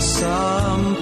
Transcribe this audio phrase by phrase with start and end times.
[0.00, 0.93] Some.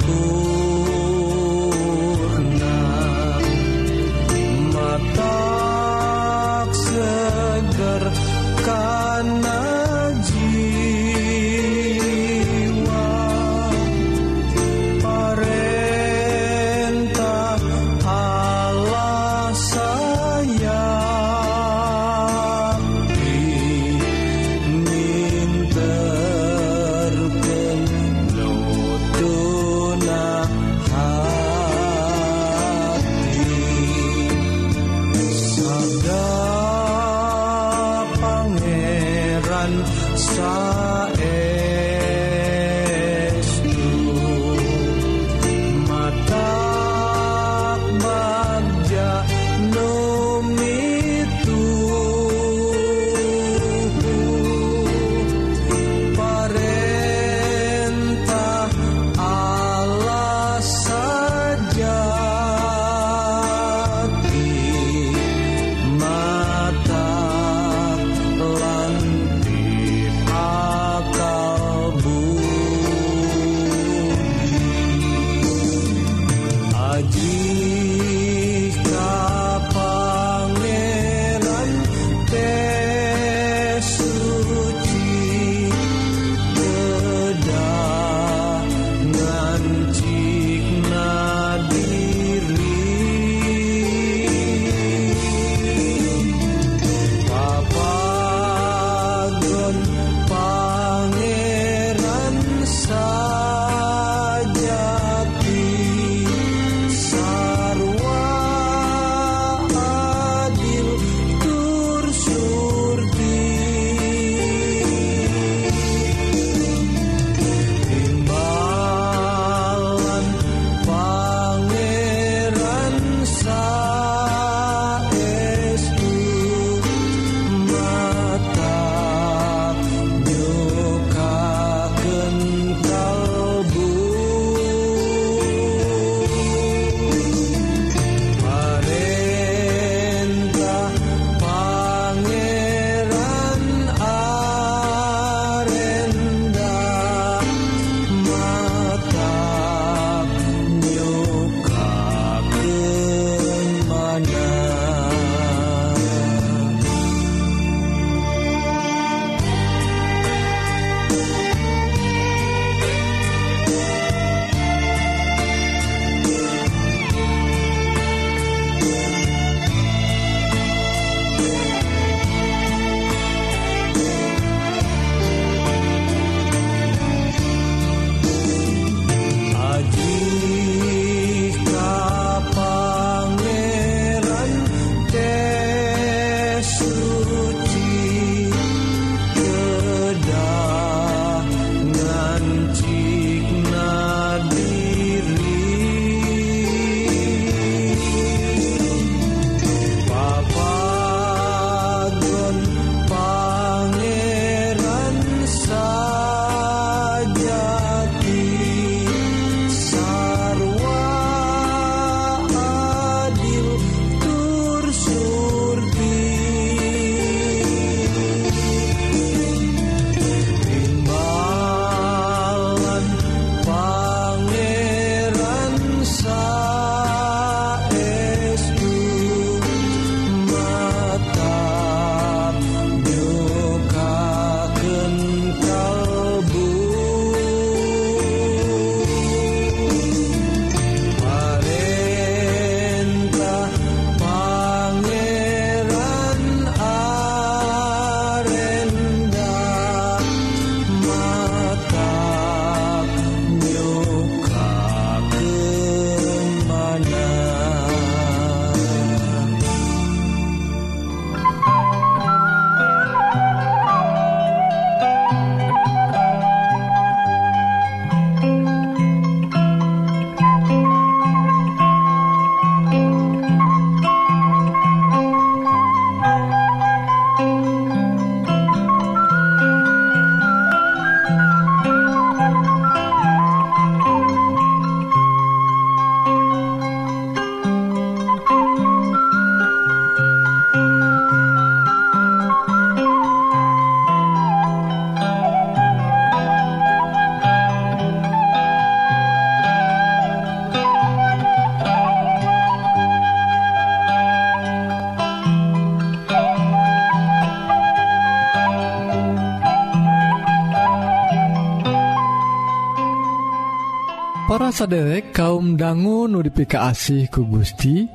[314.72, 318.08] saderek kaum dangu nudiika asih ku Gusti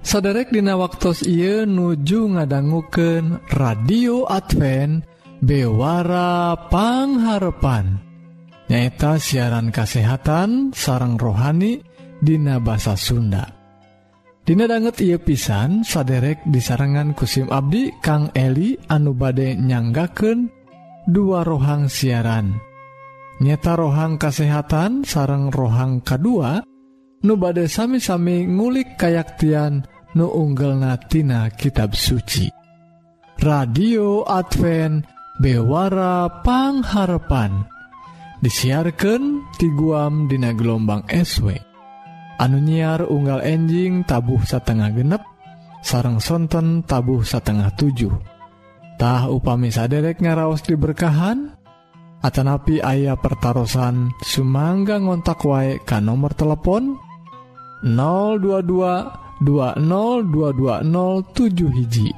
[0.00, 5.04] saderek dina waktu Ieu nuju ngadangguken radio Advance
[5.44, 8.00] bewarapangharpan
[8.72, 11.92] nyaeta siaran kasehatan sarang rohani
[12.22, 13.50] Dina bahasa Sunda.
[14.46, 20.46] Dina banget ia pisan saderek disarangan kusim Abdi Kang Eli anu bade nyanggaken
[21.10, 22.54] dua rohang siaran.
[23.42, 26.62] nyata rohang kesehatan sarang rohang kedua
[27.26, 29.82] nu badai sami-sami ngulik kayaktian
[30.14, 32.46] nu unggel natina kitab suci.
[33.42, 35.02] Radio Advent
[35.42, 37.66] bewarapangharpan
[38.38, 41.50] disiarkan ti guam dina gelombang SW
[42.38, 45.22] anu nyiar unggal enjing tabuh satengah genep
[45.82, 51.61] sarang sonten tabuh satengah 7tah upami saderek ngaraos diberkahan
[52.22, 56.94] Atanapi ayah pertaran Sumangga ngontak wae ka nomor telepon
[57.82, 62.14] 022 202207 hiji.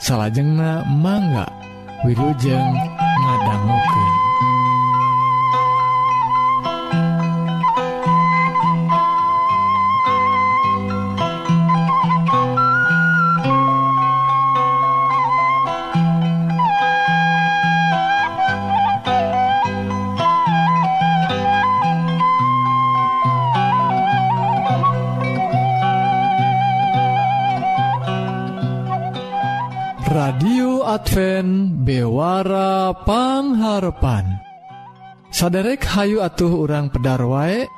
[0.00, 1.44] Salahjengna mangga
[2.00, 2.72] Wilujeng
[3.20, 4.09] ngadangguke
[31.20, 34.40] Advent bewara pangharpan.
[35.28, 37.68] Saderek Hayu atuh urang pedar wae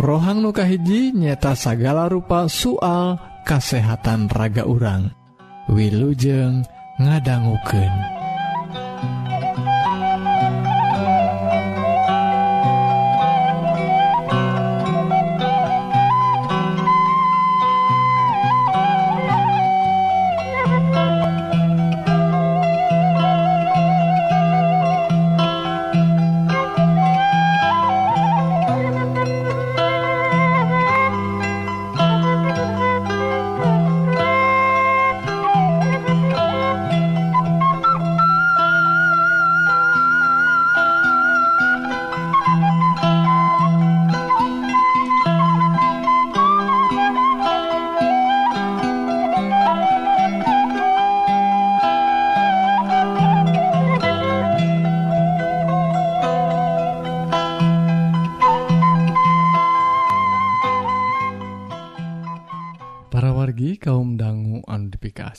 [0.00, 5.12] rohang nukahiji nyeta sagala rupa soal kasehatan raga urang.
[5.68, 6.64] Wilujeng
[6.96, 8.15] ngadangguken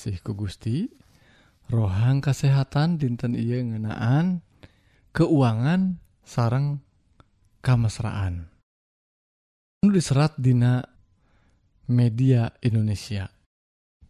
[0.08, 0.88] andifikasi ku Gusti
[1.68, 4.40] rohang kesehatan dinten ia ngenaan
[5.12, 6.80] keuangan sarang
[7.60, 8.48] kamesraan.
[9.84, 10.84] Diserat Dina
[11.92, 13.28] media Indonesia.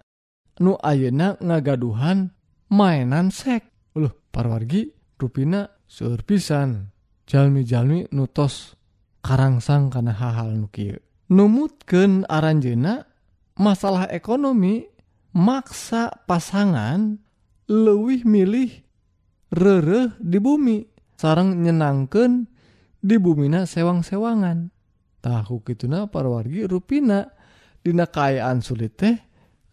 [0.63, 2.33] nu ayeuna ngagaduhan
[2.73, 3.67] mainan sek.
[3.93, 4.89] Loh parwargi
[5.19, 6.97] rupina surpisan.
[7.27, 8.79] jalmi-jalmi nutos
[9.19, 10.97] karangsang kana hal-hal nu kieu.
[11.27, 12.23] Numutkeun
[13.59, 14.87] masalah ekonomi
[15.35, 17.19] maksa pasangan
[17.67, 18.71] leuwih milih
[19.51, 20.87] rereh di bumi.
[21.17, 22.47] Sarang nyenangkan
[23.01, 24.73] di bumina sewang-sewangan.
[25.21, 27.25] Tahu gituna parwargi ruina
[27.81, 29.15] Dina kaayaan sulit teh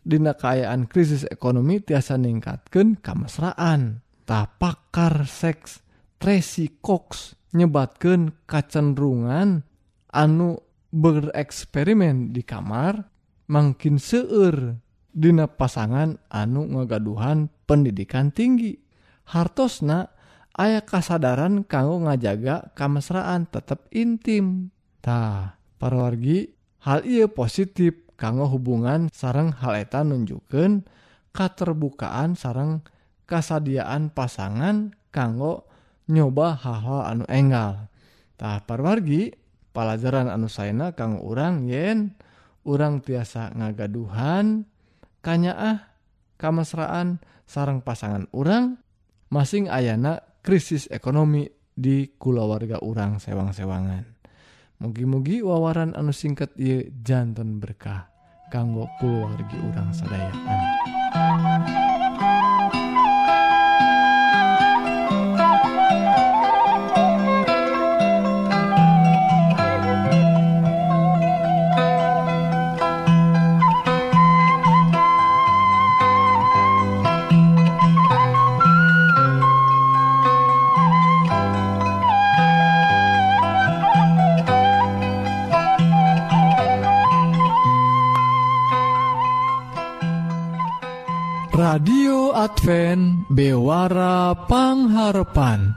[0.04, 5.84] Dina kaayaan krisis ekonomi tiasa ningkatkan kemesraan tapakar seks
[6.20, 9.64] Tracy Cox nyebatkan kacenderungan
[10.08, 10.56] anu
[10.94, 13.10] bereksperimen di kamar
[13.50, 14.80] makin seueur.
[15.14, 18.74] Dina pasangan anu ngagaduhan pendidikan tinggi.
[19.30, 20.10] Hartosna
[20.54, 26.54] aya kasadaran kanggo ngajaga kamesraan tetap intimtah parwargi
[26.86, 30.86] hal ia positif kanggo hubungan sarang haleta nunjukkan
[31.34, 32.86] keterbukaan sarang
[33.26, 35.66] kasadiaan pasangan kanggo
[36.06, 39.34] nyoba hal-hal anu enggaltah parwargi
[39.74, 42.14] pelajaran anusaina kanggo urang yen
[42.62, 44.70] urang tiasa ngagaduhan
[45.18, 45.90] kanyaah
[46.38, 48.78] kamesraan sarang pasangan urang
[49.34, 54.04] masing ayana krisis ekonomi di kulawarga urang sewang-sewangan.
[54.84, 58.12] Mugi-mugi wawaran anu singkat ye jantan berkah
[58.52, 61.83] kanggo kulawargi urang sedayaan
[94.34, 95.74] pangharpan.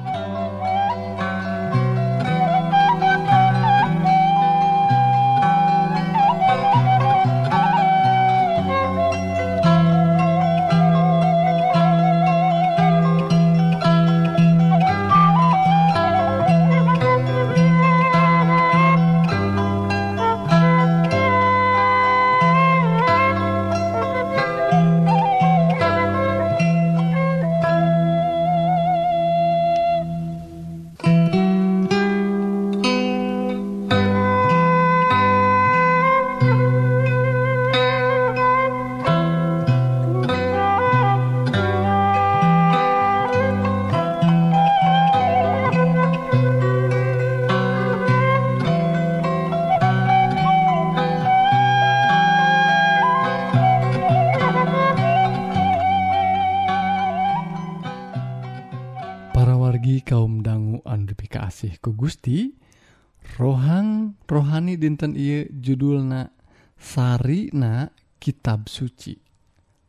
[64.87, 66.31] dinten I judulna
[66.79, 67.91] Sarina
[68.23, 69.19] kitab suci.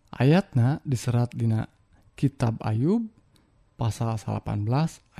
[0.10, 1.70] Ayatna diserat Dina
[2.18, 3.06] kitab Ayub
[3.78, 4.66] pasal 18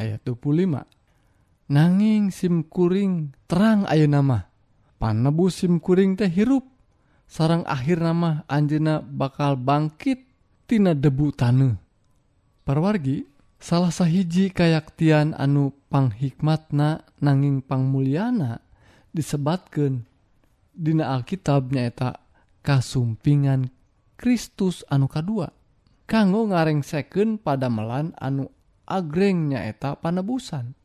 [0.02, 4.50] ayat 25 nanging simkuring terang Ayo nama
[4.98, 6.66] panebu simkuring teh hirup.
[7.28, 11.76] Sarang akhir nama Anjena bakal bangkittina debu tane
[12.64, 13.28] perwargi
[13.60, 18.64] salah sahiji kayaktian anu panghikmatna nanging pangmuliana
[19.18, 20.06] disebatkan
[20.78, 22.22] Dina Alkitab nyaeta
[22.62, 23.74] kasumpingan
[24.14, 25.50] Kristus anu kedua
[26.06, 28.54] kanggo ngarengseken pada melan anu
[28.86, 30.78] agreng nyaeta panebusan.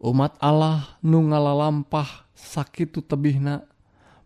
[0.00, 3.68] Umat Allah nu ngalalampah sakitu tebihna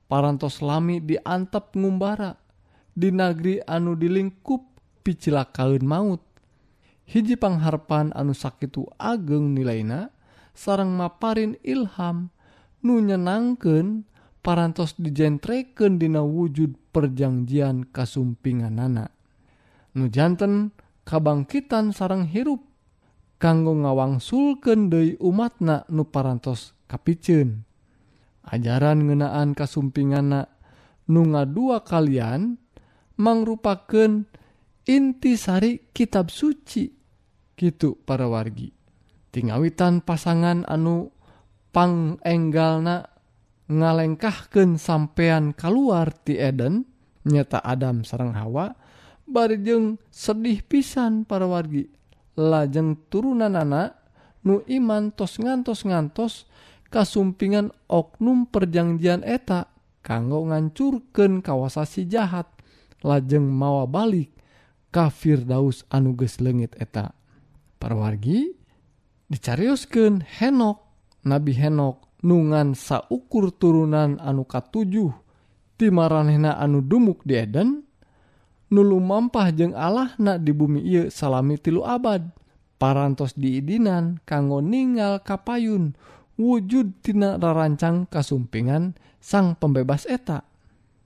[0.07, 2.39] parantos lami diantap ngumbara
[2.95, 4.63] di nagri anu dilingkup
[5.03, 6.23] picilakaun maut.
[7.09, 10.15] Hiji pangharpan anu sakitu ageng nilaina
[10.55, 12.31] sarang maparin ilham
[12.85, 14.07] nu nyenangken
[14.45, 19.11] parantos dijentreken dina wujud perjanjian kasumpinganana.
[19.99, 20.71] Nujanten
[21.03, 22.63] kabangkitan sarang hirup
[23.43, 27.67] kanggo ngawangsulken Dei umatna nu parantos kapicen.
[28.49, 30.49] Ajaran ngenaan kasumpingana
[31.09, 32.57] nunga dua kalian
[33.19, 34.25] mangrupaken
[34.89, 36.89] intisari kitab suci
[37.59, 38.73] gitu para wargi
[39.35, 41.13] tinggawitan pasangan anu
[41.75, 43.09] pangenggalna
[43.69, 46.89] ngalengkahkan sampeyan keluar ti Eden
[47.29, 48.73] nyata Adam sarang Hawa
[49.29, 51.93] barijeng sedih pisan para wargi.
[52.39, 53.99] Lajeng turunan anak
[54.47, 56.49] nu iman tos ngantos ngantos
[56.89, 59.69] kasumpingan oknum perjanjian eta
[60.01, 62.49] kanggo ngancurken kawasasi jahat.
[63.05, 64.33] Lajeng mawa balik
[64.89, 67.13] kafir daus anuges lengit eta.
[67.79, 68.57] Para wargi
[70.41, 70.88] Henok.
[71.29, 75.13] Nabi Henok nungan saukur turunan anu katujuh
[75.77, 77.85] timaranehna anu dumuk di Eden
[78.73, 82.25] nulu mampah jeung Allah na di bumi ieu salami tilu abad.
[82.79, 85.99] Parantos diidinan kanggo ningal kapayun
[86.39, 90.47] wujud tina rarancang kasumpingan sang pembebas eta.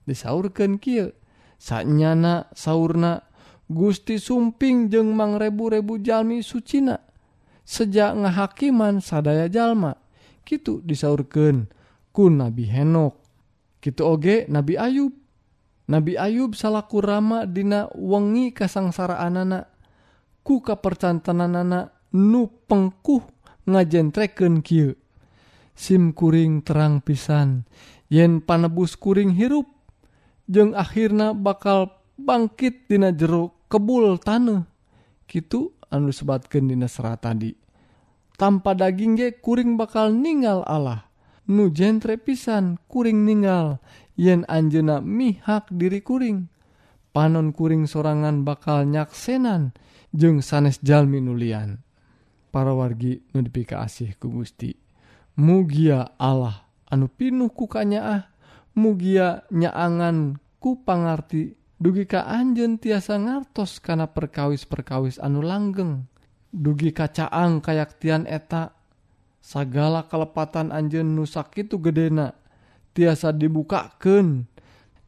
[0.05, 1.09] Disaurkeun kieu
[1.57, 3.25] saenyana saurna
[3.65, 6.99] Gusti sumping jeung mangrebu-rebu jalmi sucina
[7.65, 10.02] sejak ngahakiman sadaya jalma.
[10.43, 11.67] gitu disaurkeun
[12.13, 13.19] ku Nabi Henok.
[13.83, 15.11] Gitu oge Nabi Ayub.
[15.91, 19.67] Nabi Ayub salaku Rama dina wengi kasangsaraanana.
[20.43, 23.23] Ku kapercantananana nu pengkuh
[23.67, 24.95] ngajentreken kieu.
[25.73, 27.65] SIM kuring terang pisan.
[28.11, 29.65] Yen panebus kuring hirup
[30.45, 34.69] jeung akhirnya bakal bangkit dina jero kebul tanah
[35.25, 37.62] gitu anu sebatkan dina serat tadi.
[38.37, 41.09] tanpa daging ge kuring bakal ningal Allah.
[41.43, 43.83] Nu jentre pisan kuring ningal
[44.15, 46.47] yen anjena mihak diri kuring.
[47.13, 49.75] Panon kuring sorangan bakal nyaksenan.
[50.13, 51.81] Jeung sanes jalmi nulian
[52.53, 54.77] para wargi nu asih ku Gusti.
[55.33, 58.29] Mugia Allah anu pinuh kukanyaah
[58.77, 61.57] mugia nyaangan ku pangarti.
[61.81, 66.07] Dugi ka anjen tiasa ngartos kana perkawis-perkawis anu langgeng.
[66.53, 68.77] dugi kacaang kayaktian eta.
[69.43, 72.31] Sagala kelepatan Anjen nusakitu gedena
[72.95, 74.47] tiasa dibukaken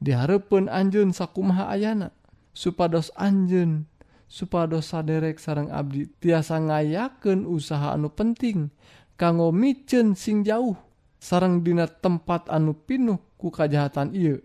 [0.03, 2.11] diharepun Anjun sakumaha ayana.
[2.51, 3.87] Supados Anjen
[4.27, 8.73] supados saderek sarang Abdi tiasa ngayaken usaha anu penting
[9.15, 10.75] kanggo micen sing jauh
[11.21, 14.43] sarang dina tempat anu pinuh ku kajahatan ieu.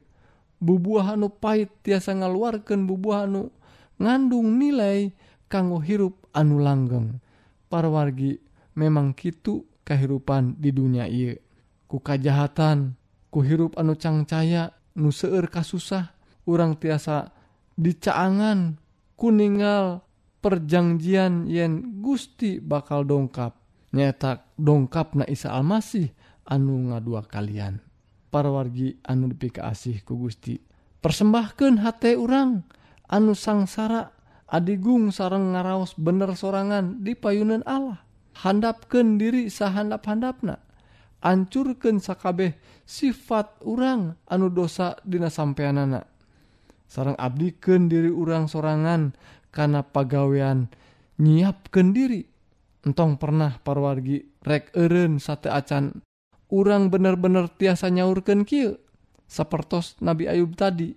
[0.63, 3.51] Bubuah anu pahit tiasa ngaluarkan bubuah anu
[3.99, 5.11] ngandung nilai
[5.51, 7.19] kanggo hirup anu langgeng.
[7.71, 8.39] Parwargi
[8.75, 11.35] memang kitu kehidupan di dunia ia
[11.91, 12.95] ku kajahatan
[13.35, 16.15] kuhirup anu cangcaya nu seueur kasusah
[16.47, 17.35] urang tiasa
[17.75, 18.79] dicaangan
[19.19, 20.07] kuningal
[20.39, 23.59] perjanjian yen Gusti bakal dongkap.
[23.91, 26.15] Nyetak dongkap na Isa Almasih
[26.47, 27.83] anu ngadua kalian.
[28.31, 30.63] Parwargi anu dipika asih ku Gusti.
[31.03, 32.63] Persembahkan hati urang
[33.11, 34.15] anu sangsara
[34.51, 38.03] Adigung sarang ngaraos bener sorangan di payunan Allah.
[38.43, 40.59] Handapken diri sahandap-handapna.
[41.23, 46.11] Ancurken sakabeh sifat urang anu dosa dina sampeyan anak
[46.91, 49.15] sarang abdiken diri urang sorangan
[49.55, 50.67] karena pagawean
[51.23, 52.27] nyiapken diri.
[52.83, 56.03] Entong pernah parwargi rek eren sate acan.
[56.51, 58.75] Urang bener-bener tiasa nyaurken kieu.
[59.31, 60.91] Sepertos Nabi Ayub tadi.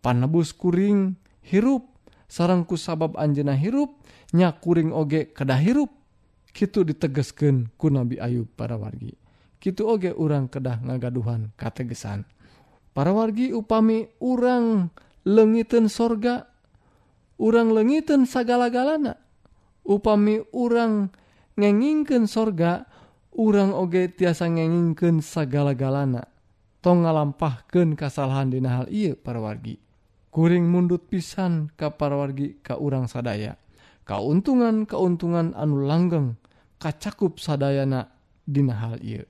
[0.00, 1.89] Panebus kuring hirup.
[2.30, 3.98] sarangku sabab Anjena hirup
[4.30, 5.90] nyakuring oge kedah hirup.
[6.50, 9.14] Gitu ditegesken ku Nabi Ayub para wargi
[9.60, 12.24] gitu oge urang kedah ngagaduhan kategesan.
[12.96, 14.90] Para wargi upami urang
[15.22, 16.48] lengiten sorga
[17.38, 19.20] urang lengiten sagala-galana.
[19.84, 21.12] Upami urang
[21.54, 22.88] ngengingken sorga
[23.36, 26.26] urang oge tiasa ngengingken sagala-galana.
[26.80, 29.76] Tong ngalampahkan kesalahan dina hal iya para wargi
[30.30, 33.58] kuring mundut pisan kaparwargi ka urang sadaya.
[34.06, 36.38] Kauntungan keuntungan anu langgeng
[36.82, 38.10] kacakup sadayana
[38.46, 39.26] dina hal ieu.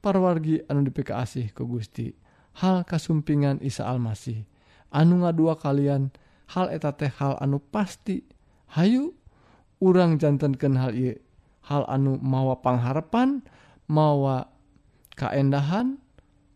[0.00, 2.12] Parwargi anu dipikaasih ku Gusti.
[2.60, 4.44] Hal kasumpingan Isa Almasih.
[4.92, 6.12] Anu ngadua kalian
[6.52, 8.24] hal eta teh hal anu pasti.
[8.76, 9.16] Hayu
[9.80, 11.16] urang jantanken hal ieu.
[11.64, 13.40] Hal anu mawa pangharapan
[13.88, 14.48] mawa
[15.14, 16.00] kaendahan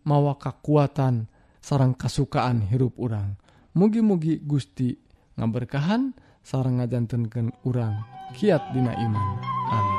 [0.02, 1.28] mawa kekuatan
[1.60, 3.38] sarang kasukaan hirup urang.
[3.76, 4.96] mugi-mugi Gusti
[5.36, 8.00] ngaberkahan sarang ngajantenkeun urang.
[8.32, 9.28] Kiat dina iman.
[9.70, 9.95] Amin.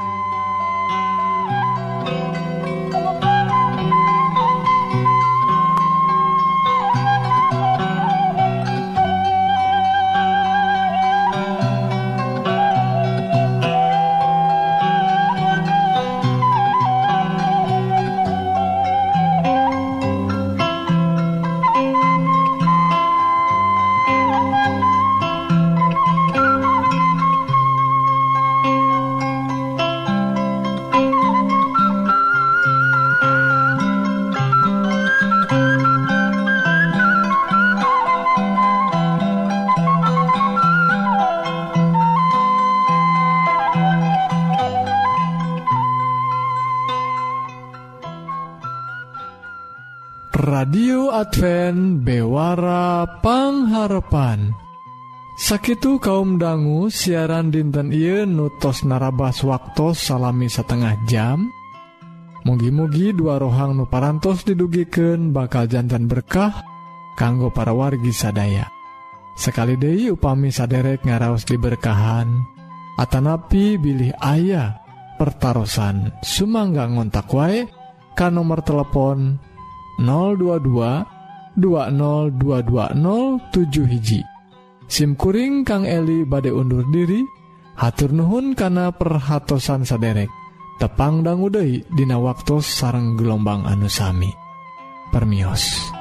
[51.18, 54.54] Advent bewara pengharapan
[55.34, 61.50] Sakitu kaum dangu siaran dinten Ieu nutos narabas waktu salami setengah jam.
[62.46, 66.62] Mugi-mugi dua rohang nuparantos didugiken bakal jantan berkah
[67.18, 68.70] kanggo para wargi sadaya.
[69.34, 72.30] Sekali Dehi upami saderek ngaraos diberkahan
[73.02, 74.82] Atanapi bilih ayah
[75.18, 77.66] pertaran Sumangga ngontak wae
[78.14, 79.47] kan nomor telepon
[80.00, 81.04] 022
[81.58, 84.22] 202207 hiji.
[84.88, 87.26] SIMkuring Kang Eli bade undur diri
[87.76, 90.32] hatur Nuhun kana perhatsan saderek
[90.80, 94.32] tepangdang Uday Dina waktu sarang gelombang anusami
[95.12, 95.97] Permios.